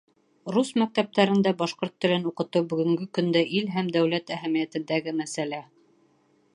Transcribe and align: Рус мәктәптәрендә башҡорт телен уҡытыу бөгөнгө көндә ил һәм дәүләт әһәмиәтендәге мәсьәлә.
Рус 0.53 0.69
мәктәптәрендә 0.83 1.51
башҡорт 1.59 1.93
телен 2.05 2.25
уҡытыу 2.31 2.67
бөгөнгө 2.71 3.07
көндә 3.19 3.45
ил 3.61 3.71
һәм 3.77 3.93
дәүләт 3.99 4.35
әһәмиәтендәге 4.39 5.15
мәсьәлә. 5.21 5.63